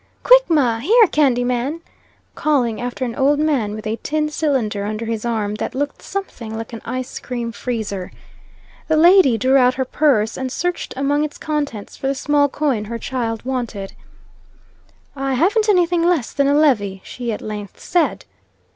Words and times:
"Quick, 0.23 0.49
ma! 0.49 0.79
Here, 0.79 1.05
candy 1.05 1.43
man!" 1.43 1.79
calling 2.33 2.81
after 2.81 3.05
an 3.05 3.13
old 3.13 3.37
man 3.37 3.75
with 3.75 3.85
a 3.85 3.97
tin 4.01 4.29
cylinder 4.29 4.83
under 4.83 5.05
his 5.05 5.25
arm, 5.25 5.53
that 5.61 5.75
looked 5.75 6.01
something 6.01 6.57
like 6.57 6.73
an 6.73 6.81
ice 6.85 7.19
cream 7.19 7.51
freezer. 7.51 8.11
The 8.87 8.97
lady 8.97 9.37
drew 9.37 9.57
out 9.57 9.75
her 9.75 9.85
purse, 9.85 10.37
and 10.37 10.51
searched 10.51 10.95
among 10.97 11.23
its 11.23 11.37
contents 11.37 11.97
for 11.97 12.07
the 12.07 12.15
small 12.15 12.49
coin 12.49 12.85
her 12.85 12.97
child 12.97 13.45
wanted. 13.45 13.93
"I 15.15 15.35
havn't 15.35 15.69
any 15.69 15.85
thing 15.85 16.01
less 16.03 16.33
than 16.33 16.47
a 16.47 16.55
levy," 16.55 17.01
she 17.05 17.31
at 17.31 17.39
length 17.43 17.79
said. 17.79 18.25